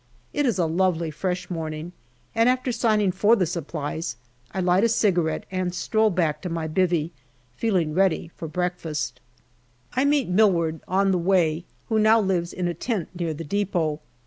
[0.33, 1.91] It is a lovely fresh morning,
[2.33, 4.15] and after signing for the supplies
[4.51, 7.11] I light a cigarette and stroll back to my" bivvy"
[7.59, 9.19] feeling ready for breakfast.
[9.93, 13.99] I meet Milward on the way, who now lives in a tent near the depot.